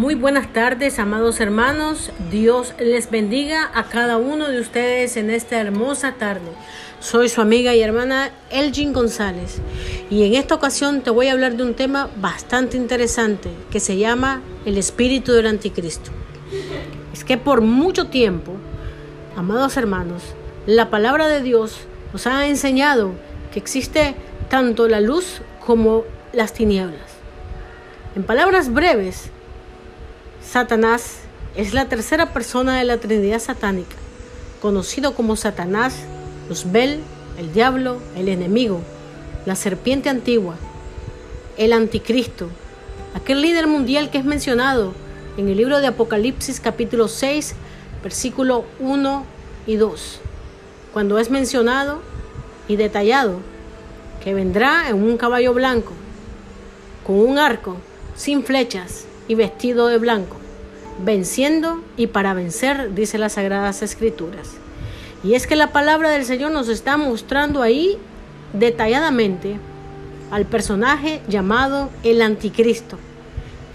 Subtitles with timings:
[0.00, 2.10] Muy buenas tardes, amados hermanos.
[2.30, 6.50] Dios les bendiga a cada uno de ustedes en esta hermosa tarde.
[7.00, 9.58] Soy su amiga y hermana Elgin González
[10.08, 13.98] y en esta ocasión te voy a hablar de un tema bastante interesante que se
[13.98, 16.10] llama el espíritu del anticristo.
[17.12, 18.52] Es que por mucho tiempo,
[19.36, 20.22] amados hermanos,
[20.64, 21.76] la palabra de Dios
[22.14, 23.12] nos ha enseñado
[23.52, 24.14] que existe
[24.48, 27.18] tanto la luz como las tinieblas.
[28.16, 29.30] En palabras breves,
[30.50, 31.18] Satanás
[31.54, 33.94] es la tercera persona de la Trinidad satánica,
[34.60, 35.94] conocido como Satanás,
[36.48, 36.98] Luzbel,
[37.38, 38.80] el diablo, el enemigo,
[39.46, 40.56] la serpiente antigua,
[41.56, 42.48] el anticristo,
[43.14, 44.92] aquel líder mundial que es mencionado
[45.36, 47.54] en el libro de Apocalipsis capítulo 6,
[48.02, 49.24] versículo 1
[49.68, 50.20] y 2,
[50.92, 52.02] cuando es mencionado
[52.66, 53.38] y detallado
[54.24, 55.92] que vendrá en un caballo blanco,
[57.06, 57.76] con un arco,
[58.16, 60.39] sin flechas y vestido de blanco
[60.98, 64.56] venciendo y para vencer, dice las Sagradas Escrituras.
[65.22, 67.98] Y es que la palabra del Señor nos está mostrando ahí
[68.52, 69.56] detalladamente
[70.30, 72.98] al personaje llamado el anticristo,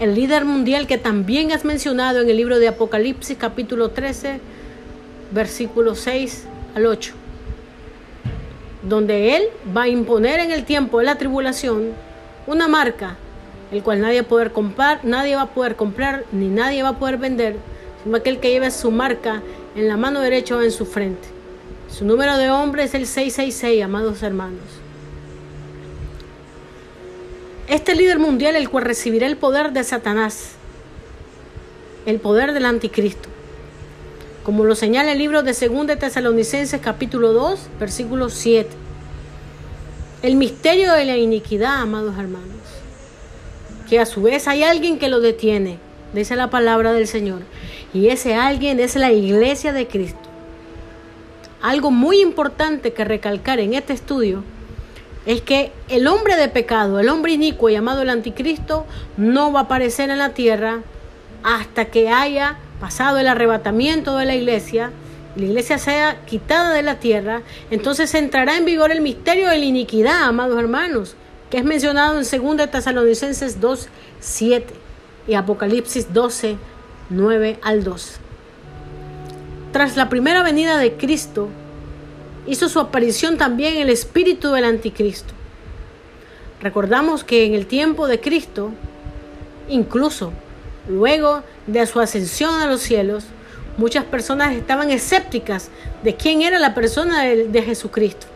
[0.00, 4.40] el líder mundial que también has mencionado en el libro de Apocalipsis capítulo 13,
[5.32, 6.44] versículo 6
[6.74, 7.12] al 8,
[8.82, 9.44] donde él
[9.76, 11.92] va a imponer en el tiempo de la tribulación
[12.46, 13.16] una marca
[13.72, 16.90] el cual nadie va a poder comprar, nadie va a poder comprar ni nadie va
[16.90, 17.56] a poder vender,
[18.02, 19.42] sino aquel que lleve su marca
[19.74, 21.28] en la mano derecha o en su frente.
[21.90, 24.60] Su número de hombre es el 666, amados hermanos.
[27.68, 30.52] Este líder mundial, el cual recibirá el poder de Satanás,
[32.06, 33.28] el poder del anticristo,
[34.44, 38.70] como lo señala el libro de 2 de Tesalonicenses capítulo 2, versículo 7.
[40.22, 42.75] El misterio de la iniquidad, amados hermanos
[43.88, 45.78] que a su vez hay alguien que lo detiene,
[46.12, 47.42] dice la palabra del Señor.
[47.94, 50.18] Y ese alguien es la iglesia de Cristo.
[51.62, 54.44] Algo muy importante que recalcar en este estudio
[55.24, 58.86] es que el hombre de pecado, el hombre inicuo llamado el anticristo,
[59.16, 60.80] no va a aparecer en la tierra
[61.42, 64.92] hasta que haya pasado el arrebatamiento de la iglesia,
[65.34, 69.64] la iglesia sea quitada de la tierra, entonces entrará en vigor el misterio de la
[69.64, 71.16] iniquidad, amados hermanos
[71.50, 73.88] que es mencionado en 2 Tesalonicenses 2,
[74.20, 74.74] 7
[75.28, 76.56] y Apocalipsis 12,
[77.10, 78.16] 9 al 2.
[79.72, 81.48] Tras la primera venida de Cristo,
[82.46, 85.34] hizo su aparición también el espíritu del anticristo.
[86.60, 88.70] Recordamos que en el tiempo de Cristo,
[89.68, 90.32] incluso
[90.88, 93.24] luego de su ascensión a los cielos,
[93.76, 95.68] muchas personas estaban escépticas
[96.02, 98.26] de quién era la persona de, de Jesucristo.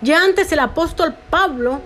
[0.00, 1.80] Ya antes el apóstol Pablo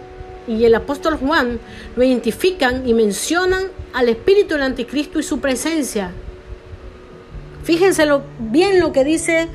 [0.46, 1.60] y el apóstol Juan
[1.96, 6.12] lo identifican y mencionan al espíritu del anticristo y su presencia.
[7.64, 8.06] Fíjense
[8.38, 9.48] bien lo que dice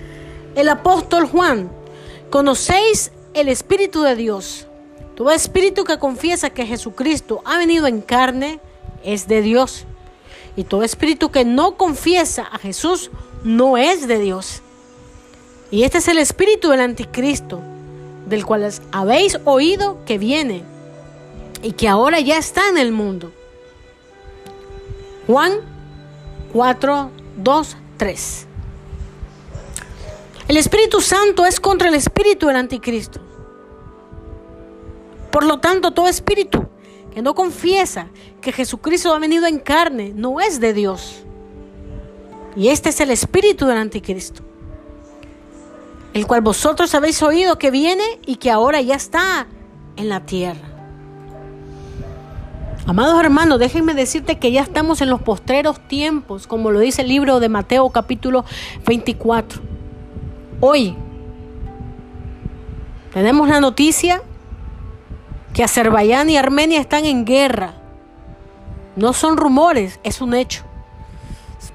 [0.55, 1.69] el apóstol Juan.
[2.29, 4.65] Conocéis el espíritu de Dios.
[5.15, 8.59] Todo espíritu que confiesa que Jesucristo ha venido en carne
[9.03, 9.85] es de Dios.
[10.55, 13.11] Y todo espíritu que no confiesa a Jesús
[13.43, 14.61] no es de Dios.
[15.69, 17.61] Y este es el espíritu del anticristo
[18.27, 20.63] del cual habéis oído que viene
[21.61, 23.31] y que ahora ya está en el mundo.
[25.25, 25.53] Juan
[26.53, 28.47] 4, 2, 3.
[30.47, 33.19] El Espíritu Santo es contra el espíritu del anticristo.
[35.31, 36.67] Por lo tanto, todo espíritu
[37.13, 38.07] que no confiesa
[38.41, 41.23] que Jesucristo ha venido en carne no es de Dios.
[42.55, 44.43] Y este es el espíritu del anticristo
[46.17, 49.45] el cual vosotros habéis oído que viene y que ahora ya está
[49.97, 50.67] en la tierra.
[52.87, 57.09] Amados hermanos, déjenme decirte que ya estamos en los postreros tiempos, como lo dice el
[57.09, 58.45] libro de Mateo capítulo
[58.87, 59.61] 24.
[60.59, 60.95] Hoy
[63.13, 64.23] tenemos la noticia
[65.53, 67.75] que Azerbaiyán y Armenia están en guerra.
[68.95, 70.63] No son rumores, es un hecho.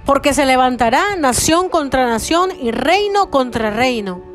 [0.05, 4.32] Porque se levantará nación contra nación y reino contra reino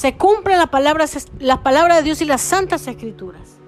[0.00, 1.04] se cumple la palabra,
[1.40, 3.58] la palabra de Dios y las santas escrituras.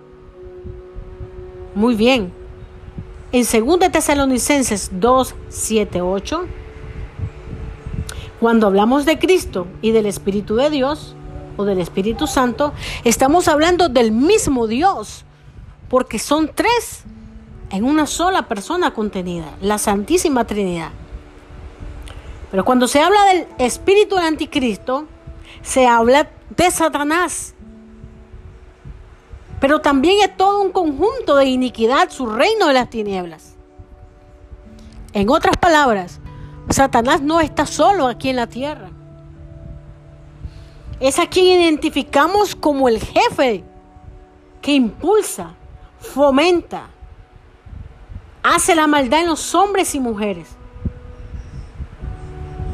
[1.75, 2.33] Muy bien.
[3.33, 6.47] En 2 Tesalonicenses 2, 7, 8,
[8.41, 11.15] cuando hablamos de Cristo y del Espíritu de Dios
[11.59, 12.73] o del Espíritu Santo,
[13.05, 15.27] estamos hablando del mismo Dios,
[15.91, 17.05] porque son tres
[17.69, 20.93] en una sola persona contenida, la Santísima Trinidad.
[22.51, 25.09] Pero cuando se habla del Espíritu del Anticristo,
[25.63, 27.55] se habla de Satanás.
[29.61, 33.55] pero también es todo un conjunto de iniquidad, su reino de las tinieblas.
[35.13, 36.19] En otras palabras,
[36.69, 38.91] Satanás no está solo aquí en la tierra.
[40.99, 43.63] Es a quien identificamos como el jefe
[44.61, 45.55] que impulsa,
[46.01, 46.89] fomenta,
[48.43, 50.49] hace la maldad en los hombres y mujeres.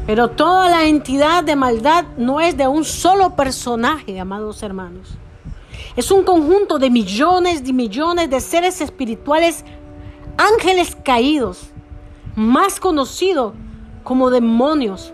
[0.09, 5.09] Pero toda la entidad de maldad no es de un solo personaje, amados hermanos.
[5.95, 9.63] Es un conjunto de millones y millones de seres espirituales,
[10.35, 11.69] ángeles caídos,
[12.35, 13.53] más conocidos
[14.03, 15.13] como demonios,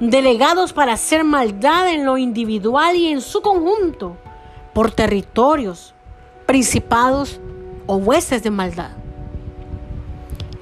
[0.00, 4.16] delegados para hacer maldad en lo individual y en su conjunto,
[4.72, 5.92] por territorios,
[6.46, 7.38] principados
[7.86, 8.99] o huestes de maldad.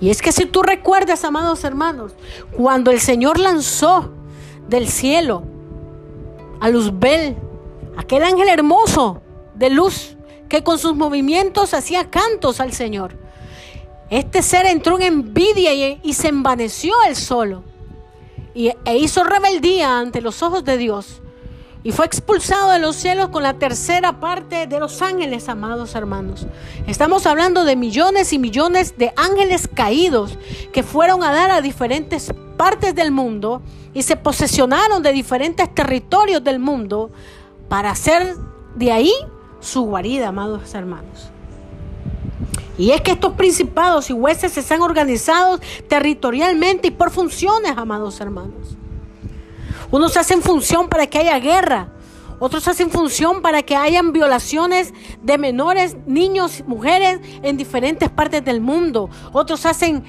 [0.01, 2.13] Y es que si tú recuerdas, amados hermanos,
[2.57, 4.13] cuando el Señor lanzó
[4.69, 5.43] del cielo
[6.61, 7.37] a Luzbel,
[7.97, 9.23] aquel ángel hermoso
[9.55, 10.17] de luz
[10.49, 13.17] que con sus movimientos hacía cantos al Señor,
[14.11, 17.63] este ser entró en envidia y, se envaneció él solo.
[18.55, 21.21] Y, e hizo rebeldía ante los ojos de Dios
[21.85, 26.47] y fue expulsado de los cielos con la tercera parte de los ángeles, amados hermanos.
[26.87, 30.39] Estamos hablando de millones y millones de ángeles caídos
[30.73, 33.63] que fueron a dar a diferentes partes del mundo
[33.95, 37.11] y se posesionaron de diferentes territorios del mundo
[37.69, 38.37] para hacer
[38.75, 39.13] de ahí
[39.61, 41.31] su guarida, amados hermanos.
[42.77, 48.21] Y es que estos principados y hueses se han organizados territorialmente y por funciones, amados
[48.21, 48.78] hermanos.
[49.91, 51.89] Unos hacen función para que haya guerra,
[52.41, 58.61] otros hacen función para que hayan violaciones de menores, niños, mujeres en diferentes partes del
[58.61, 59.11] mundo.
[59.33, 60.05] Otros hacen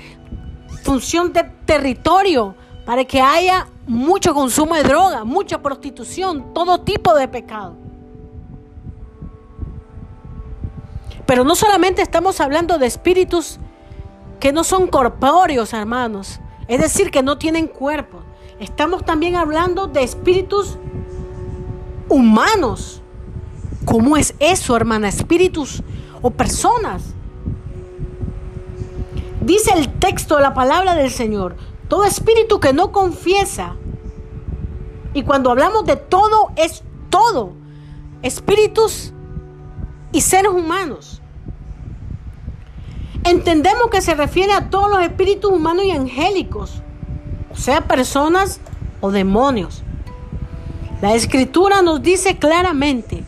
[0.83, 2.55] función de territorio
[2.85, 7.75] para que haya mucho consumo de droga, mucha prostitución, todo tipo de pecado.
[11.25, 13.59] Pero no solamente estamos hablando de espíritus
[14.39, 16.39] que no son corpóreos, hermanos.
[16.67, 18.21] Es decir, que no tienen cuerpo.
[18.59, 20.77] Estamos también hablando de espíritus
[22.09, 23.01] humanos.
[23.85, 25.07] ¿Cómo es eso, hermana?
[25.07, 25.81] Espíritus
[26.21, 27.13] o personas.
[29.41, 31.55] Dice el texto de la palabra del Señor,
[31.87, 33.75] todo espíritu que no confiesa.
[35.13, 37.53] Y cuando hablamos de todo, es todo.
[38.21, 39.13] Espíritus
[40.11, 41.21] y seres humanos.
[43.23, 46.81] Entendemos que se refiere a todos los espíritus humanos y angélicos,
[47.59, 48.59] sea, personas
[49.01, 49.83] o demonios.
[51.01, 53.23] La escritura nos dice claramente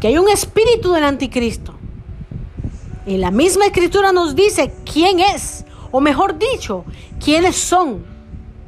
[0.00, 1.74] que hay un espíritu del anticristo.
[3.06, 6.84] Y la misma escritura nos dice quién es, o mejor dicho,
[7.22, 8.04] quiénes son.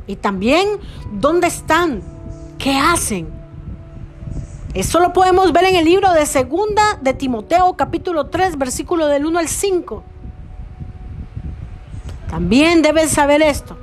[0.07, 0.69] Y también
[1.13, 2.03] dónde están,
[2.59, 3.29] qué hacen.
[4.75, 9.25] Eso lo podemos ver en el libro de Segunda de Timoteo capítulo 3 versículo del
[9.25, 10.05] 1 al 5.
[12.29, 13.79] También debes saber esto,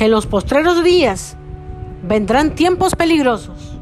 [0.00, 1.36] que en los postreros días
[2.02, 3.76] vendrán tiempos peligrosos,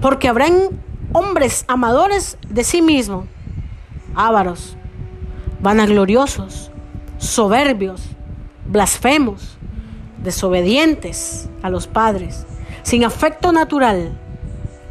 [0.00, 0.70] porque habrán
[1.12, 3.26] hombres amadores de sí mismos,
[4.14, 4.74] ávaros,
[5.60, 6.70] vanagloriosos,
[7.18, 8.04] soberbios,
[8.64, 9.58] blasfemos,
[10.24, 12.46] desobedientes a los padres,
[12.84, 14.18] sin afecto natural,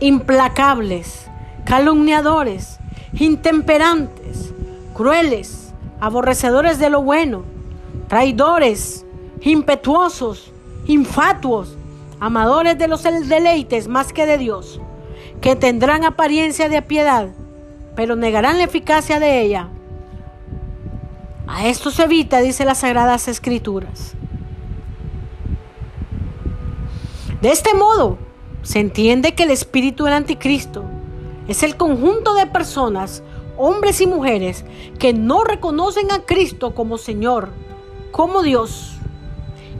[0.02, 1.26] implacables,
[1.66, 2.78] calumniadores,
[3.14, 4.54] intemperantes,
[4.94, 7.44] crueles, aborrecedores de lo bueno,
[8.08, 9.04] traidores,
[9.42, 10.52] impetuosos,
[10.86, 11.76] infatuos,
[12.20, 14.80] amadores de los deleites más que de Dios,
[15.42, 17.30] que tendrán apariencia de piedad,
[17.96, 19.70] pero negarán la eficacia de ella.
[21.48, 24.14] A esto se evita, dice las Sagradas Escrituras.
[27.42, 28.20] De este modo,
[28.62, 30.84] se entiende que el espíritu del anticristo
[31.48, 33.24] es el conjunto de personas
[33.58, 34.64] hombres y mujeres
[35.00, 37.50] que no reconocen a Cristo como Señor,
[38.12, 38.91] como Dios,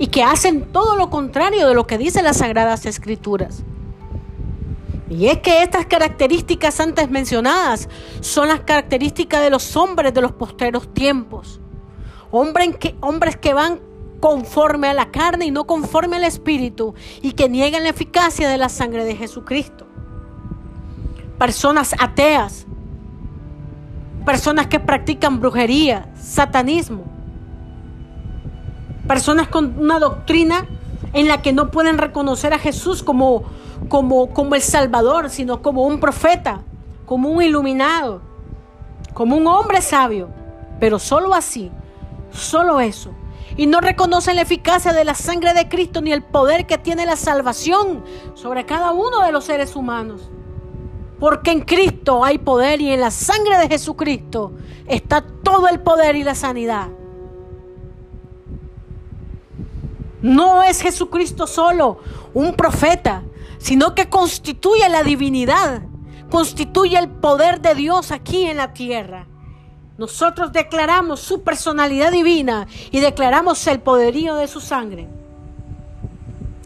[0.02, 3.62] y que hacen todo lo contrario de lo que dicen las Sagradas Escrituras.
[5.12, 7.88] Y es que estas características antes mencionadas
[8.20, 11.62] son las características de los hombres de los posteros tiempos.
[12.32, 13.80] Hombres que, hombres que van
[14.20, 18.58] conforme a la carne y no conforme al Espíritu y que niegan la eficacia de
[18.58, 19.86] la sangre de Jesucristo.
[21.38, 22.66] Personas ateas,
[24.26, 27.21] personas que practican brujería, satanismo,
[29.08, 30.66] personas con una doctrina
[31.14, 33.44] en la que no pueden reconocer a Jesús como,
[33.90, 36.62] como, como el Salvador, sino como un profeta,
[37.06, 38.22] como un iluminado,
[39.14, 40.30] como un hombre sabio,
[40.80, 41.72] pero solo así,
[42.32, 43.12] solo eso.
[43.58, 47.06] Y no reconocen la eficacia de la sangre de Cristo ni el poder que tiene
[47.06, 48.04] la salvación
[48.34, 50.30] sobre cada uno de los seres humanos.
[51.20, 54.54] Porque en Cristo hay poder y en la sangre de Jesucristo
[54.88, 56.88] está todo el poder y la sanidad.
[60.22, 62.00] No es Jesucristo solo
[62.34, 63.24] un profeta,
[63.58, 65.82] sino que constituye la divinidad,
[66.30, 69.28] constituye el poder de Dios aquí en la tierra.
[69.98, 75.08] Nosotros declaramos su personalidad divina y declaramos el poderío de su sangre.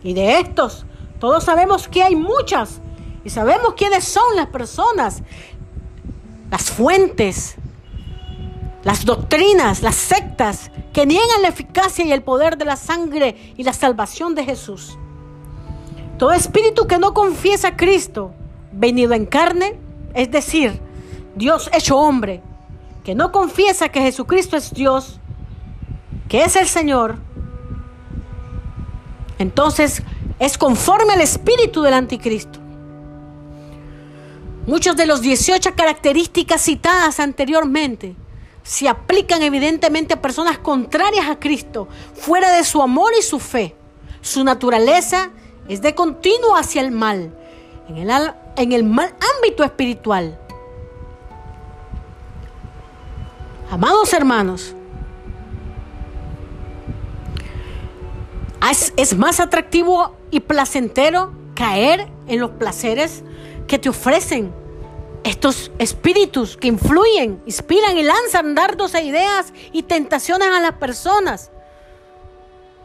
[0.03, 0.85] Y de estos,
[1.19, 2.79] todos sabemos que hay muchas
[3.24, 5.24] y sabemos quiénes son las personas,
[6.51, 7.55] las fuentes,
[8.86, 13.63] las doctrinas, las sectas que niegan la eficacia y el poder de la sangre y
[13.63, 14.96] la salvación de Jesús.
[16.20, 18.32] Todo espíritu que no confiesa a Cristo,
[18.72, 19.80] venido en carne,
[20.13, 20.80] es decir,
[21.36, 22.44] Dios hecho hombre,
[23.04, 25.20] que no confiesa que Jesucristo es Dios,
[26.30, 27.15] que es el Señor,
[29.39, 30.04] entonces
[30.38, 32.60] es conforme al espíritu del anticristo.
[34.68, 38.15] Muchas de las 18 características citadas anteriormente
[38.65, 43.75] se aplican evidentemente a personas contrarias a Cristo, fuera de su amor y su fe.
[44.22, 45.29] Su naturaleza
[45.69, 47.31] es de continuo hacia el mal,
[47.88, 50.39] en el, mal ámbito espiritual.
[53.69, 54.75] Amados hermanos,
[58.98, 63.24] es más atractivo y placentero caer en los placeres
[63.67, 64.64] que te ofrecen
[65.25, 71.50] estos espíritus que influyen, inspiran y lanzan dardos e ideas y tentaciones a las personas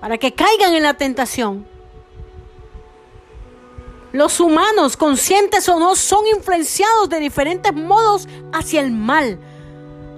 [0.01, 1.67] para que caigan en la tentación.
[4.13, 9.39] Los humanos, conscientes o no, son influenciados de diferentes modos hacia el mal,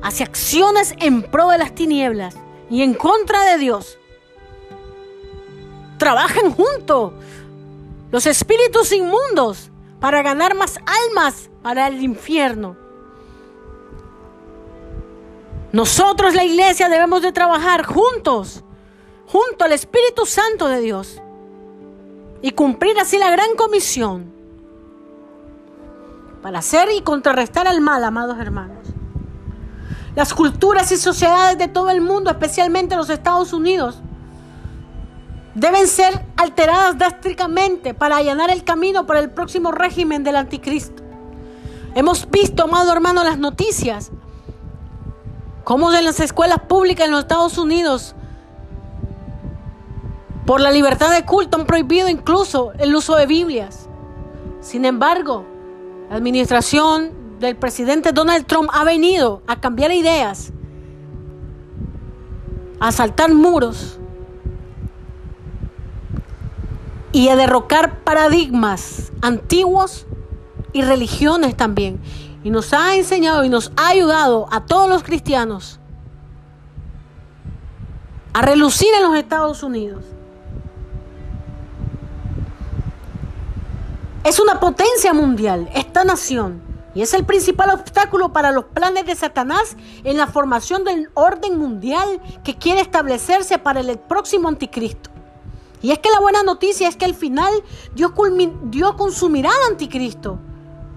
[0.00, 2.36] hacia acciones en pro de las tinieblas
[2.70, 3.98] y en contra de Dios.
[5.98, 7.14] Trabajan juntos
[8.12, 12.76] los espíritus inmundos para ganar más almas para el infierno.
[15.72, 18.62] Nosotros, la iglesia, debemos de trabajar juntos,
[19.26, 21.22] junto al Espíritu Santo de Dios,
[22.42, 24.30] y cumplir así la gran comisión
[26.42, 28.88] para hacer y contrarrestar al mal, amados hermanos.
[30.14, 34.02] Las culturas y sociedades de todo el mundo, especialmente los Estados Unidos,
[35.54, 41.01] deben ser alteradas drásticamente para allanar el camino para el próximo régimen del anticristo.
[41.94, 44.10] Hemos visto, amado hermano, las noticias,
[45.64, 48.14] cómo en las escuelas públicas en los Estados Unidos,
[50.46, 53.88] por la libertad de culto, han prohibido incluso el uso de Biblias.
[54.60, 55.44] Sin embargo,
[56.08, 60.52] la administración del presidente Donald Trump ha venido a cambiar ideas,
[62.80, 63.98] a saltar muros
[67.12, 70.06] y a derrocar paradigmas antiguos
[70.72, 72.00] y religiones también.
[72.44, 75.78] Y nos ha enseñado y nos ha ayudado a todos los cristianos
[78.32, 80.04] a relucir en los Estados Unidos.
[84.24, 86.62] Es una potencia mundial, esta nación,
[86.94, 91.58] y es el principal obstáculo para los planes de Satanás en la formación del orden
[91.58, 95.10] mundial que quiere establecerse para el próximo anticristo.
[95.80, 97.52] Y es que la buena noticia es que al final
[97.94, 98.12] Dios,
[98.64, 100.38] Dios consumirá al anticristo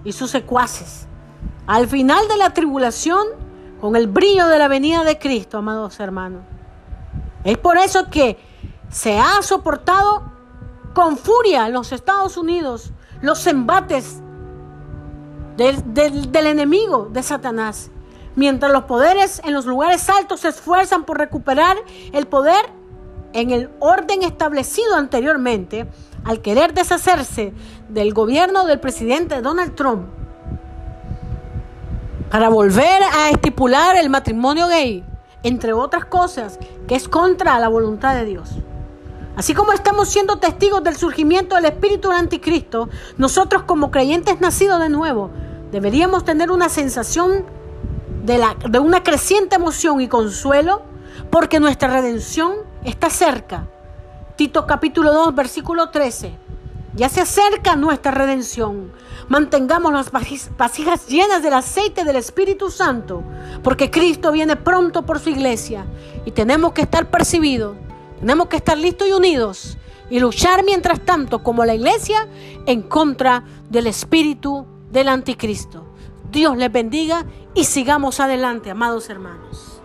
[0.06, 1.06] y sus secuaces.
[1.66, 3.26] Al final de la tribulación,
[3.80, 6.42] con el brillo de la venida de Cristo, amados hermanos.
[7.44, 8.38] Es por eso que
[8.88, 10.22] se ha soportado
[10.94, 14.20] con furia en los Estados Unidos los embates
[15.56, 17.90] del, del enemigo de Satanás.
[18.36, 21.76] Mientras los poderes en los lugares altos se esfuerzan por recuperar
[22.12, 22.64] el poder
[23.32, 25.88] en el orden establecido anteriormente,
[26.26, 27.52] al querer deshacerse
[27.88, 30.08] del gobierno del presidente Donald Trump
[32.30, 35.04] para volver a estipular el matrimonio gay,
[35.44, 38.50] entre otras cosas, que es contra la voluntad de Dios.
[39.36, 44.80] Así como estamos siendo testigos del surgimiento del espíritu del anticristo, nosotros como creyentes nacidos
[44.80, 45.30] de nuevo
[45.70, 47.44] deberíamos tener una sensación
[48.24, 50.82] de, la, de una creciente emoción y consuelo
[51.30, 52.54] porque nuestra redención
[52.84, 53.68] está cerca.
[54.36, 56.30] Tito capítulo 2, versículo 13.
[56.94, 58.92] Ya se acerca nuestra redención.
[59.28, 63.22] Mantengamos las vasijas llenas del aceite del Espíritu Santo,
[63.62, 65.86] porque Cristo viene pronto por su iglesia
[66.26, 67.78] y tenemos que estar percibidos,
[68.20, 69.78] tenemos que estar listos y unidos
[70.10, 72.28] y luchar mientras tanto como la iglesia
[72.66, 75.86] en contra del espíritu del anticristo.
[76.30, 77.24] Dios les bendiga
[77.54, 79.75] y sigamos adelante, amados hermanos.